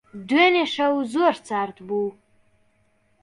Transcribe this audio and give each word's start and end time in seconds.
دوێنێ 0.27 0.65
شەو 0.75 0.93
زۆر 1.13 1.35
سارد 1.47 1.77
بوو. 1.87 2.09